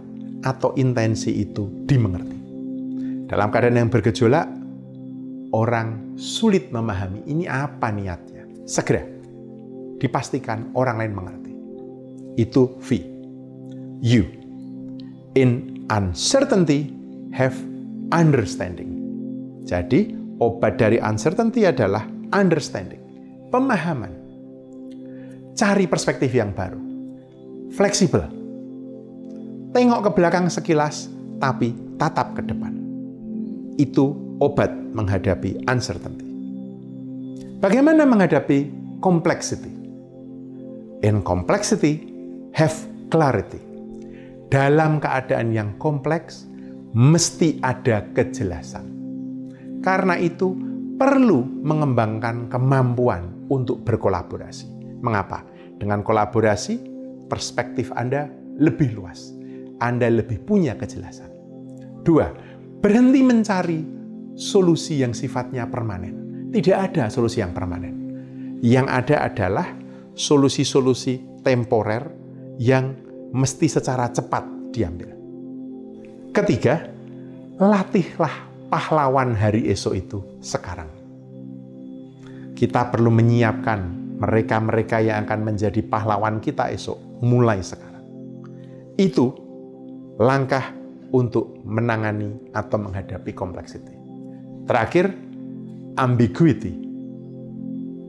atau 0.45 0.77
intensi 0.79 1.33
itu 1.43 1.87
dimengerti. 1.89 2.34
Dalam 3.25 3.49
keadaan 3.49 3.81
yang 3.81 3.89
bergejolak, 3.89 4.45
orang 5.57 6.19
sulit 6.21 6.69
memahami 6.69 7.25
ini 7.25 7.49
apa 7.49 7.89
niatnya. 7.89 8.45
Segera 8.69 9.01
dipastikan 9.97 10.69
orang 10.77 11.01
lain 11.01 11.13
mengerti. 11.17 11.53
Itu 12.37 12.77
V. 12.85 13.01
You. 14.05 14.29
In 15.41 15.81
uncertainty, 15.89 16.93
have 17.33 17.57
understanding. 18.13 18.93
Jadi, 19.65 20.13
obat 20.45 20.77
dari 20.77 21.01
uncertainty 21.01 21.65
adalah 21.65 22.05
understanding. 22.37 23.01
Pemahaman. 23.49 24.13
Cari 25.57 25.89
perspektif 25.89 26.29
yang 26.37 26.53
baru. 26.53 26.77
Fleksibel. 27.73 28.29
Tengok 29.73 30.01
ke 30.05 30.11
belakang 30.13 30.53
sekilas, 30.53 31.09
tapi 31.41 31.73
tatap 31.97 32.37
ke 32.37 32.43
depan 32.45 32.84
itu 33.81 34.15
obat 34.39 34.71
menghadapi 34.71 35.65
uncertainty. 35.67 36.27
Bagaimana 37.59 38.05
menghadapi 38.05 38.69
complexity? 39.01 39.73
In 41.05 41.21
complexity, 41.21 42.09
have 42.57 42.75
clarity. 43.09 43.61
Dalam 44.49 45.01
keadaan 45.03 45.51
yang 45.51 45.77
kompleks, 45.81 46.47
mesti 46.95 47.59
ada 47.61 48.07
kejelasan. 48.15 48.87
Karena 49.83 50.17
itu, 50.17 50.55
perlu 50.95 51.43
mengembangkan 51.43 52.49
kemampuan 52.49 53.49
untuk 53.51 53.83
berkolaborasi. 53.83 54.71
Mengapa? 55.03 55.43
Dengan 55.77 56.01
kolaborasi, 56.01 56.81
perspektif 57.27 57.91
Anda 57.99 58.31
lebih 58.57 58.95
luas. 58.95 59.35
Anda 59.83 60.09
lebih 60.09 60.47
punya 60.47 60.79
kejelasan. 60.79 61.29
Dua, 62.07 62.31
Berhenti 62.85 63.25
mencari 63.25 63.81
solusi 64.37 65.01
yang 65.01 65.17
sifatnya 65.17 65.65
permanen. 65.73 66.21
Tidak 66.53 66.77
ada 66.77 67.09
solusi 67.09 67.41
yang 67.41 67.57
permanen. 67.57 67.97
Yang 68.61 68.87
ada 68.93 69.17
adalah 69.25 69.69
solusi-solusi 70.13 71.41
temporer 71.41 72.05
yang 72.61 72.93
mesti 73.33 73.73
secara 73.73 74.13
cepat 74.13 74.69
diambil. 74.69 75.17
Ketiga, 76.37 76.85
latihlah 77.57 78.53
pahlawan 78.69 79.33
hari 79.33 79.65
esok 79.73 79.95
itu 79.97 80.21
sekarang. 80.45 80.93
Kita 82.53 82.93
perlu 82.93 83.09
menyiapkan 83.09 83.81
mereka-mereka 84.21 85.01
yang 85.01 85.25
akan 85.25 85.41
menjadi 85.41 85.81
pahlawan 85.89 86.37
kita 86.37 86.69
esok 86.69 87.25
mulai 87.25 87.65
sekarang. 87.65 88.05
Itu 89.01 89.33
langkah 90.21 90.84
untuk 91.15 91.63
menangani 91.63 92.51
atau 92.51 92.75
menghadapi 92.83 93.31
complexity. 93.31 93.95
Terakhir, 94.67 95.15
ambiguity. 95.95 96.75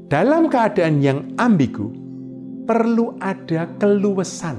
Dalam 0.10 0.50
keadaan 0.50 1.06
yang 1.06 1.38
ambigu, 1.38 1.94
perlu 2.65 3.13
ada 3.22 3.70
keluasan. 3.78 4.58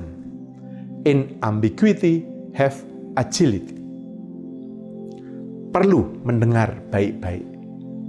In 1.02 1.42
ambiguity, 1.42 2.22
have 2.54 2.78
agility. 3.18 3.74
Perlu 5.74 6.22
mendengar 6.22 6.78
baik-baik. 6.94 7.56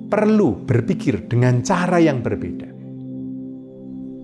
perlu 0.08 0.56
berpikir 0.64 1.28
dengan 1.28 1.60
cara 1.62 2.00
yang 2.00 2.24
berbeda. 2.24 2.72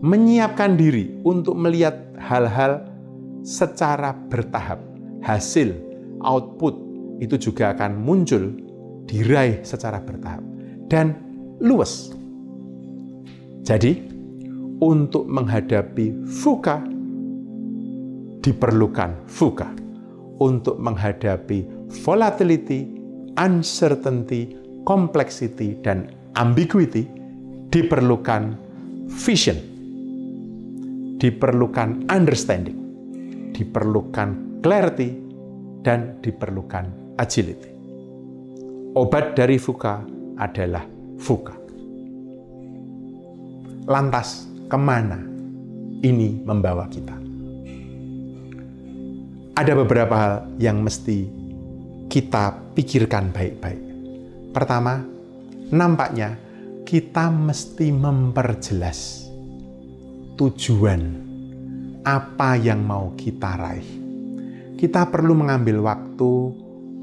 Menyiapkan 0.03 0.75
diri 0.75 1.19
untuk 1.23 1.55
melihat 1.55 1.95
hal-hal 2.19 2.87
secara 3.43 4.15
bertahap. 4.15 4.79
Hasil, 5.23 5.71
output 6.23 6.75
itu 7.19 7.51
juga 7.51 7.75
akan 7.75 7.99
muncul 7.99 8.51
diraih 9.07 9.61
secara 9.61 9.99
bertahap 10.01 10.41
dan 10.87 11.15
luas. 11.59 12.11
Jadi, 13.63 13.95
untuk 14.83 15.23
menghadapi 15.29 16.27
fuka 16.27 16.83
diperlukan 18.43 19.23
fuka. 19.25 19.71
Untuk 20.43 20.75
menghadapi 20.75 21.87
volatility, 22.03 22.83
uncertainty, 23.39 24.59
complexity, 24.83 25.79
dan 25.79 26.11
ambiguity 26.35 27.07
diperlukan 27.71 28.59
vision, 29.07 29.55
diperlukan 31.21 32.11
understanding, 32.11 32.75
diperlukan 33.55 34.59
clarity, 34.59 35.15
dan 35.83 36.17
diperlukan 36.23 37.15
agility. 37.19 37.69
Obat 38.95 39.35
dari 39.35 39.59
fuka 39.59 40.01
adalah 40.39 40.87
fuka. 41.19 41.53
Lantas, 43.83 44.47
ke 44.71 44.77
mana 44.79 45.19
ini 46.01 46.39
membawa 46.41 46.87
kita? 46.87 47.13
Ada 49.53 49.73
beberapa 49.77 50.15
hal 50.17 50.33
yang 50.57 50.81
mesti 50.81 51.29
kita 52.09 52.73
pikirkan 52.73 53.29
baik-baik. 53.29 53.81
Pertama, 54.55 55.03
nampaknya 55.69 56.37
kita 56.87 57.29
mesti 57.29 57.89
memperjelas 57.93 59.29
tujuan 60.37 61.01
apa 62.05 62.57
yang 62.57 62.81
mau 62.85 63.13
kita 63.13 63.51
raih. 63.57 64.02
Kita 64.83 65.07
perlu 65.07 65.31
mengambil 65.31 65.79
waktu 65.79 66.31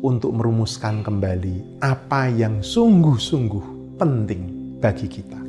untuk 0.04 0.36
merumuskan 0.36 1.00
kembali 1.00 1.80
apa 1.80 2.28
yang 2.28 2.60
sungguh-sungguh 2.60 3.96
penting 3.96 4.76
bagi 4.84 5.08
kita 5.08 5.40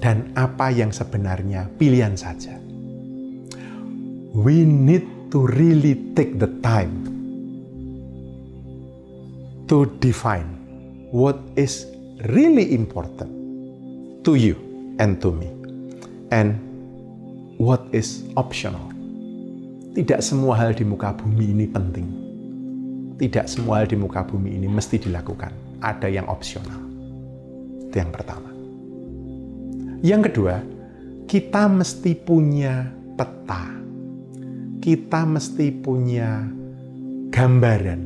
dan 0.00 0.32
apa 0.32 0.72
yang 0.72 0.88
sebenarnya 0.88 1.68
pilihan 1.76 2.16
saja. 2.16 2.56
We 4.32 4.64
need 4.64 5.04
to 5.36 5.44
really 5.52 6.16
take 6.16 6.40
the 6.40 6.48
time 6.64 7.12
to 9.68 9.84
define 10.00 10.48
what 11.12 11.36
is 11.60 11.84
really 12.32 12.72
important 12.72 13.28
to 14.24 14.32
you 14.32 14.56
and 14.96 15.20
to 15.20 15.28
me 15.28 15.52
and 16.32 16.56
what 17.60 17.84
is 17.92 18.24
optional. 18.40 18.89
Tidak 19.90 20.22
semua 20.22 20.54
hal 20.54 20.70
di 20.70 20.86
muka 20.86 21.10
bumi 21.10 21.50
ini 21.50 21.66
penting. 21.66 22.06
Tidak 23.18 23.50
semua 23.50 23.82
hal 23.82 23.90
di 23.90 23.98
muka 23.98 24.22
bumi 24.22 24.54
ini 24.54 24.70
mesti 24.70 25.02
dilakukan. 25.02 25.82
Ada 25.82 26.06
yang 26.06 26.30
opsional. 26.30 26.78
Itu 27.90 27.98
yang 27.98 28.14
pertama. 28.14 28.54
Yang 29.98 30.30
kedua, 30.30 30.62
kita 31.26 31.66
mesti 31.66 32.14
punya 32.14 32.86
peta. 33.18 33.66
Kita 34.78 35.26
mesti 35.26 35.66
punya 35.74 36.46
gambaran 37.34 38.00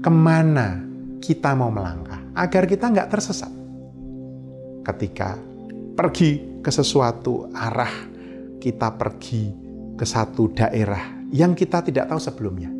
ke 0.00 0.10
mana 0.10 0.80
kita 1.20 1.52
mau 1.52 1.68
melangkah 1.68 2.32
agar 2.32 2.64
kita 2.64 2.88
nggak 2.88 3.12
tersesat. 3.12 3.52
Ketika 4.88 5.36
pergi 5.92 6.62
ke 6.64 6.70
sesuatu 6.72 7.52
arah, 7.52 7.92
kita 8.56 8.88
pergi 8.96 9.67
ke 9.98 10.06
satu 10.06 10.54
daerah 10.54 11.26
yang 11.34 11.58
kita 11.58 11.82
tidak 11.82 12.06
tahu 12.06 12.22
sebelumnya. 12.22 12.70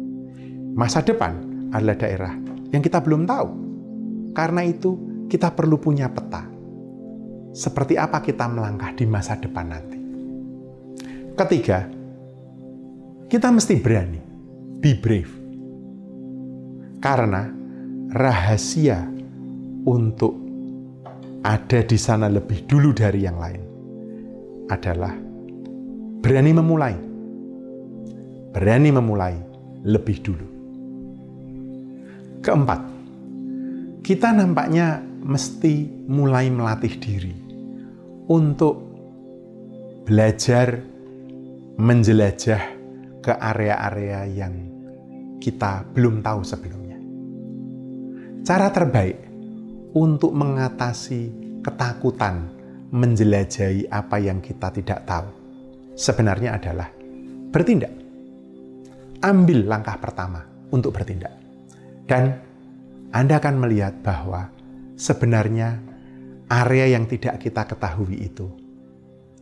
Masa 0.79 1.03
depan 1.03 1.35
adalah 1.75 1.99
daerah 1.99 2.33
yang 2.71 2.81
kita 2.81 3.03
belum 3.03 3.27
tahu. 3.27 3.51
Karena 4.33 4.63
itu, 4.63 5.27
kita 5.27 5.51
perlu 5.51 5.83
punya 5.83 6.07
peta 6.07 6.47
seperti 7.59 7.99
apa 7.99 8.23
kita 8.23 8.47
melangkah 8.47 8.95
di 8.95 9.03
masa 9.03 9.35
depan 9.35 9.67
nanti. 9.67 9.99
Ketiga, 11.35 11.91
kita 13.27 13.51
mesti 13.51 13.75
berani, 13.83 14.21
be 14.79 14.95
brave. 14.95 15.33
Karena 17.03 17.51
rahasia 18.15 19.07
untuk 19.87 20.35
ada 21.43 21.81
di 21.83 21.99
sana 21.99 22.27
lebih 22.27 22.67
dulu 22.67 22.91
dari 22.91 23.27
yang 23.27 23.39
lain 23.39 23.63
adalah 24.71 25.15
berani 26.23 26.53
memulai. 26.55 27.08
Berani 28.59 28.91
memulai 28.91 29.39
lebih 29.87 30.19
dulu. 30.19 30.47
Keempat, 32.43 32.81
kita 34.03 34.35
nampaknya 34.35 34.99
mesti 34.99 35.87
mulai 36.11 36.51
melatih 36.51 36.95
diri 36.99 37.35
untuk 38.27 38.83
belajar 40.03 40.75
menjelajah 41.79 42.63
ke 43.23 43.31
area-area 43.31 44.27
yang 44.27 44.55
kita 45.39 45.87
belum 45.95 46.19
tahu 46.19 46.43
sebelumnya. 46.43 46.99
Cara 48.43 48.75
terbaik 48.75 49.23
untuk 49.95 50.35
mengatasi 50.35 51.31
ketakutan 51.63 52.51
menjelajahi 52.91 53.87
apa 53.87 54.19
yang 54.19 54.43
kita 54.43 54.75
tidak 54.75 55.07
tahu 55.07 55.31
sebenarnya 55.95 56.59
adalah 56.59 56.91
bertindak. 57.55 57.98
Ambil 59.19 59.67
langkah 59.67 59.99
pertama 59.99 60.47
untuk 60.71 60.95
bertindak. 60.95 61.35
Dan 62.07 62.39
Anda 63.11 63.43
akan 63.43 63.57
melihat 63.59 63.99
bahwa 64.01 64.49
sebenarnya 64.95 65.81
area 66.49 66.97
yang 66.97 67.05
tidak 67.05 67.43
kita 67.43 67.69
ketahui 67.69 68.17
itu 68.31 68.49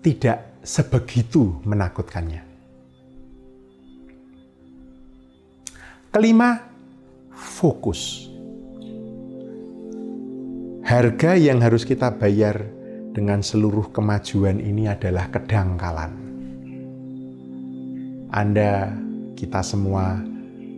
tidak 0.03 0.63
sebegitu 0.63 1.59
menakutkannya. 1.67 2.43
Kelima, 6.15 6.63
fokus. 7.35 8.31
Harga 10.87 11.35
yang 11.35 11.59
harus 11.61 11.83
kita 11.83 12.15
bayar 12.15 12.63
dengan 13.13 13.43
seluruh 13.43 13.91
kemajuan 13.91 14.63
ini 14.63 14.87
adalah 14.87 15.29
kedangkalan. 15.29 16.13
Anda, 18.31 18.95
kita 19.37 19.61
semua 19.61 20.17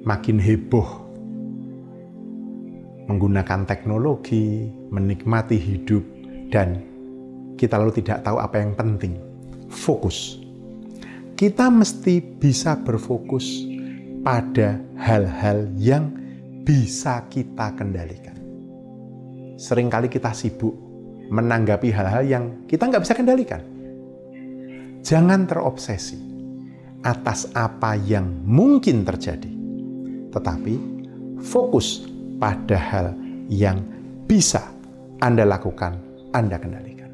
makin 0.02 0.42
heboh 0.42 1.08
menggunakan 3.08 3.64
teknologi, 3.64 4.68
menikmati 4.92 5.56
hidup, 5.56 6.04
dan 6.52 6.84
kita 7.56 7.80
lalu 7.80 8.04
tidak 8.04 8.20
tahu 8.20 8.36
apa 8.36 8.60
yang 8.60 8.76
penting. 8.76 9.16
Fokus. 9.72 10.36
Kita 11.32 11.72
mesti 11.72 12.20
bisa 12.20 12.76
berfokus 12.76 13.64
pada 14.20 14.76
hal-hal 15.00 15.72
yang 15.80 16.12
bisa 16.66 17.24
kita 17.32 17.72
kendalikan. 17.78 18.36
Seringkali 19.56 20.12
kita 20.12 20.36
sibuk 20.36 20.76
menanggapi 21.32 21.88
hal-hal 21.88 22.22
yang 22.28 22.44
kita 22.68 22.92
nggak 22.92 23.02
bisa 23.08 23.14
kendalikan. 23.16 23.62
Jangan 25.00 25.48
terobsesi 25.48 26.27
atas 27.02 27.50
apa 27.54 27.94
yang 27.94 28.26
mungkin 28.42 29.06
terjadi, 29.06 29.50
tetapi 30.34 30.74
fokus 31.42 32.06
pada 32.38 32.78
hal 32.78 33.14
yang 33.46 33.82
bisa 34.26 34.62
Anda 35.22 35.46
lakukan, 35.46 35.98
Anda 36.34 36.58
kendalikan. 36.58 37.10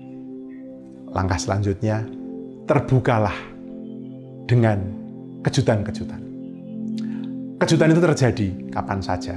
Langkah 1.12 1.38
selanjutnya, 1.38 2.05
terbukalah 2.66 3.37
dengan 4.44 4.81
kejutan-kejutan. 5.44 6.20
Kejutan 7.61 7.88
itu 7.92 8.01
terjadi 8.03 8.49
kapan 8.73 9.01
saja. 9.01 9.37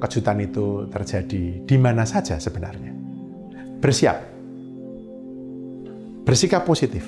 Kejutan 0.00 0.40
itu 0.40 0.88
terjadi 0.88 1.44
di 1.64 1.76
mana 1.76 2.04
saja 2.08 2.40
sebenarnya. 2.40 2.92
Bersiap. 3.80 4.18
Bersikap 6.24 6.64
positif. 6.64 7.04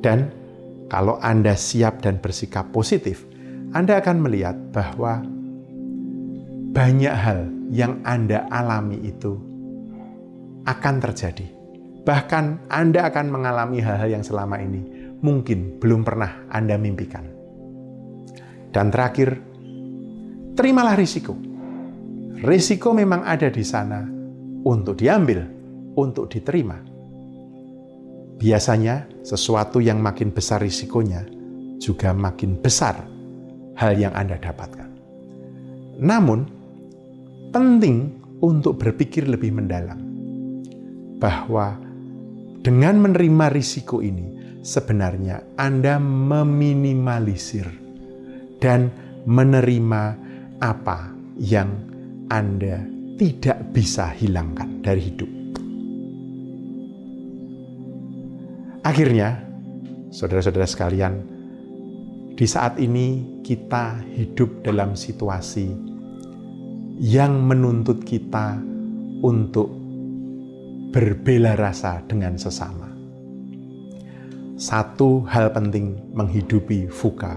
Dan 0.00 0.39
kalau 0.90 1.22
Anda 1.22 1.54
siap 1.54 2.02
dan 2.02 2.18
bersikap 2.18 2.74
positif, 2.74 3.22
Anda 3.70 4.02
akan 4.02 4.26
melihat 4.26 4.58
bahwa 4.74 5.22
banyak 6.74 7.14
hal 7.14 7.46
yang 7.70 8.02
Anda 8.02 8.50
alami 8.50 8.98
itu 9.06 9.38
akan 10.66 10.94
terjadi. 10.98 11.46
Bahkan 12.02 12.66
Anda 12.66 13.06
akan 13.06 13.26
mengalami 13.30 13.78
hal-hal 13.78 14.18
yang 14.18 14.26
selama 14.26 14.58
ini 14.58 15.14
mungkin 15.22 15.78
belum 15.78 16.02
pernah 16.02 16.50
Anda 16.50 16.74
mimpikan. 16.74 17.22
Dan 18.74 18.90
terakhir, 18.90 19.38
terimalah 20.58 20.98
risiko. 20.98 21.38
Risiko 22.42 22.90
memang 22.90 23.22
ada 23.22 23.46
di 23.46 23.62
sana 23.62 24.02
untuk 24.66 24.98
diambil, 24.98 25.46
untuk 25.94 26.26
diterima. 26.26 26.89
Biasanya, 28.40 29.04
sesuatu 29.20 29.84
yang 29.84 30.00
makin 30.00 30.32
besar 30.32 30.64
risikonya 30.64 31.28
juga 31.76 32.16
makin 32.16 32.56
besar 32.56 33.04
hal 33.76 33.92
yang 34.00 34.16
Anda 34.16 34.40
dapatkan. 34.40 34.88
Namun, 36.00 36.48
penting 37.52 38.16
untuk 38.40 38.80
berpikir 38.80 39.28
lebih 39.28 39.52
mendalam 39.52 40.00
bahwa 41.20 41.76
dengan 42.64 43.04
menerima 43.04 43.52
risiko 43.52 44.00
ini, 44.00 44.60
sebenarnya 44.64 45.60
Anda 45.60 46.00
meminimalisir 46.00 47.68
dan 48.60 48.88
menerima 49.28 50.02
apa 50.64 51.12
yang 51.36 51.68
Anda 52.32 52.84
tidak 53.20 53.76
bisa 53.76 54.12
hilangkan 54.16 54.80
dari 54.80 55.12
hidup. 55.12 55.39
Akhirnya, 58.80 59.44
saudara-saudara 60.08 60.64
sekalian, 60.64 61.20
di 62.32 62.48
saat 62.48 62.80
ini 62.80 63.40
kita 63.44 64.00
hidup 64.16 64.64
dalam 64.64 64.96
situasi 64.96 65.68
yang 66.96 67.44
menuntut 67.44 68.00
kita 68.00 68.56
untuk 69.20 69.68
berbela 70.96 71.60
rasa 71.60 72.00
dengan 72.08 72.40
sesama. 72.40 72.88
Satu 74.56 75.28
hal 75.28 75.52
penting 75.52 76.16
menghidupi 76.16 76.88
fuka 76.88 77.36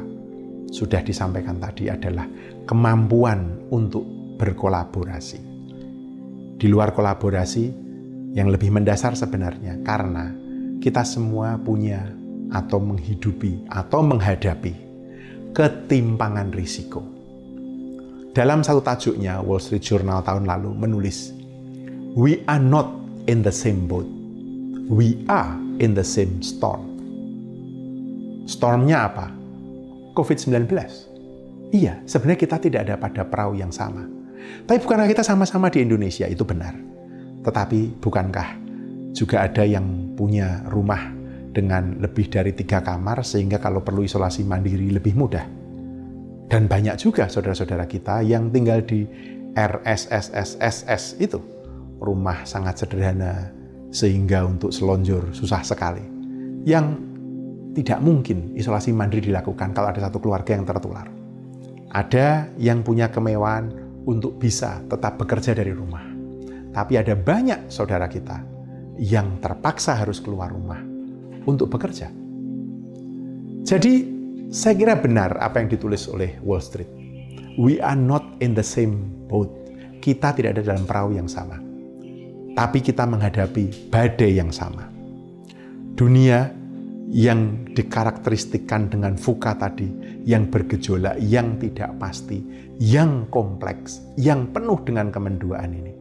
sudah 0.71 1.03
disampaikan 1.03 1.60
tadi 1.60 1.91
adalah 1.91 2.23
kemampuan 2.63 3.67
untuk 3.67 4.08
berkolaborasi. 4.39 5.39
Di 6.56 6.71
luar 6.71 6.95
kolaborasi 6.95 7.65
yang 8.32 8.47
lebih 8.47 8.71
mendasar 8.71 9.19
sebenarnya 9.19 9.84
karena 9.84 10.42
kita 10.84 11.08
semua 11.08 11.56
punya 11.56 12.12
atau 12.52 12.76
menghidupi 12.84 13.63
atau 13.72 14.04
menghadapi 14.04 14.76
ketimpangan 15.56 16.52
risiko. 16.52 17.00
Dalam 18.36 18.67
satu 18.67 18.84
tajuknya, 18.84 19.39
Wall 19.39 19.63
Street 19.63 19.80
Journal 19.80 20.19
tahun 20.28 20.43
lalu 20.43 20.76
menulis, 20.76 21.32
We 22.19 22.43
are 22.52 22.60
not 22.60 22.91
in 23.32 23.48
the 23.48 23.54
same 23.54 23.88
boat. 23.88 24.04
We 24.91 25.24
are 25.32 25.56
in 25.80 25.96
the 25.96 26.04
same 26.04 26.43
storm. 26.43 26.84
Stormnya 28.43 29.08
apa? 29.08 29.32
COVID-19. 30.19 30.67
Iya, 31.72 32.04
sebenarnya 32.04 32.39
kita 32.43 32.58
tidak 32.60 32.91
ada 32.91 32.96
pada 33.00 33.24
perahu 33.24 33.56
yang 33.56 33.72
sama. 33.72 34.04
Tapi 34.67 34.84
bukankah 34.84 35.08
kita 35.08 35.24
sama-sama 35.24 35.72
di 35.72 35.80
Indonesia? 35.80 36.28
Itu 36.28 36.43
benar. 36.43 36.76
Tetapi 37.41 38.04
bukankah 38.04 38.62
juga 39.13 39.45
ada 39.45 39.62
yang 39.62 40.17
punya 40.17 40.65
rumah 40.67 41.13
dengan 41.54 42.02
lebih 42.02 42.34
dari 42.34 42.52
tiga 42.58 42.82
kamar 42.82 43.21
sehingga 43.21 43.62
kalau 43.62 43.86
perlu 43.86 44.02
isolasi 44.02 44.41
mandiri 44.43 44.89
lebih 44.89 45.13
mudah. 45.13 45.45
Dan 46.49 46.65
banyak 46.65 46.97
juga 46.97 47.30
saudara-saudara 47.30 47.86
kita 47.86 48.26
yang 48.26 48.49
tinggal 48.49 48.82
di 48.84 49.06
RSSSSS 49.54 51.21
itu. 51.21 51.39
Rumah 52.04 52.43
sangat 52.43 52.84
sederhana 52.84 53.54
sehingga 53.93 54.43
untuk 54.43 54.73
selonjor 54.73 55.32
susah 55.32 55.62
sekali. 55.63 56.04
Yang 56.67 56.99
tidak 57.78 57.99
mungkin 58.02 58.54
isolasi 58.58 58.91
mandiri 58.91 59.30
dilakukan 59.32 59.71
kalau 59.71 59.93
ada 59.93 60.10
satu 60.10 60.19
keluarga 60.19 60.58
yang 60.58 60.65
tertular. 60.65 61.08
Ada 61.93 62.49
yang 62.58 62.82
punya 62.82 63.13
kemewahan 63.13 63.69
untuk 64.04 64.41
bisa 64.41 64.82
tetap 64.89 65.21
bekerja 65.21 65.54
dari 65.54 65.71
rumah. 65.71 66.04
Tapi 66.73 66.97
ada 66.97 67.13
banyak 67.13 67.69
saudara 67.69 68.10
kita 68.10 68.53
yang 68.97 69.41
terpaksa 69.41 69.97
harus 69.97 70.21
keluar 70.21 70.53
rumah 70.53 70.82
untuk 71.49 71.69
bekerja. 71.73 72.12
Jadi, 73.63 73.93
saya 74.53 74.77
kira 74.77 74.93
benar 74.99 75.39
apa 75.41 75.63
yang 75.63 75.71
ditulis 75.71 76.06
oleh 76.12 76.38
Wall 76.45 76.62
Street. 76.62 76.89
We 77.58 77.82
are 77.82 77.97
not 77.97 78.21
in 78.43 78.53
the 78.53 78.65
same 78.65 79.10
boat. 79.25 79.49
Kita 80.03 80.36
tidak 80.36 80.60
ada 80.60 80.63
dalam 80.73 80.86
perahu 80.86 81.15
yang 81.15 81.32
sama. 81.32 81.58
Tapi 82.53 82.86
kita 82.86 83.08
menghadapi 83.10 83.89
badai 83.89 84.38
yang 84.38 84.53
sama. 84.53 84.86
Dunia 85.97 86.53
yang 87.13 87.69
dikarakteristikkan 87.77 88.89
dengan 88.89 89.17
fuka 89.17 89.53
tadi, 89.58 89.89
yang 90.25 90.49
bergejolak, 90.49 91.21
yang 91.21 91.58
tidak 91.62 91.93
pasti, 92.01 92.41
yang 92.82 93.29
kompleks, 93.29 94.01
yang 94.17 94.49
penuh 94.49 94.82
dengan 94.82 95.13
kemenduaan 95.13 95.71
ini. 95.77 95.93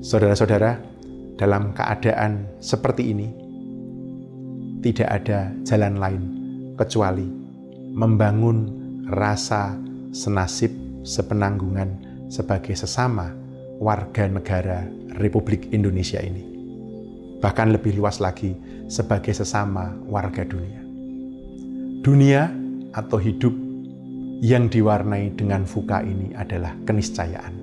Saudara-saudara, 0.00 0.89
dalam 1.40 1.72
keadaan 1.72 2.60
seperti 2.60 3.16
ini, 3.16 3.32
tidak 4.84 5.08
ada 5.08 5.48
jalan 5.64 5.96
lain 5.96 6.22
kecuali 6.76 7.24
membangun 7.96 8.68
rasa 9.08 9.72
senasib, 10.12 10.68
sepenanggungan 11.00 11.88
sebagai 12.28 12.76
sesama 12.76 13.32
warga 13.80 14.28
negara 14.28 14.84
Republik 15.16 15.72
Indonesia 15.72 16.20
ini. 16.20 16.44
Bahkan 17.40 17.72
lebih 17.72 17.96
luas 17.96 18.20
lagi, 18.20 18.52
sebagai 18.92 19.32
sesama 19.32 19.96
warga 20.04 20.44
dunia. 20.44 20.84
Dunia 22.04 22.52
atau 22.92 23.16
hidup 23.16 23.56
yang 24.44 24.68
diwarnai 24.68 25.32
dengan 25.40 25.64
fuka 25.64 26.04
ini 26.04 26.36
adalah 26.36 26.76
keniscayaan. 26.84 27.54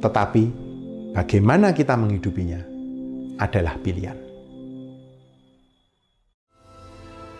Tetapi 0.00 0.44
Bagaimana 1.10 1.74
kita 1.74 1.98
menghidupinya 1.98 2.62
adalah 3.42 3.74
pilihan. 3.82 4.14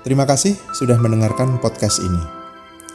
Terima 0.02 0.26
kasih 0.26 0.58
sudah 0.74 0.98
mendengarkan 0.98 1.62
podcast 1.62 2.02
ini. 2.02 2.22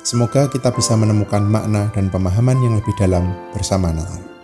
Semoga 0.04 0.52
kita 0.52 0.76
bisa 0.76 1.00
menemukan 1.00 1.48
makna 1.48 1.94
dan 1.96 2.12
pemahaman 2.12 2.60
yang 2.60 2.76
lebih 2.76 2.92
dalam 3.00 3.30
bersama 3.56 3.96
Natal. 3.96 4.35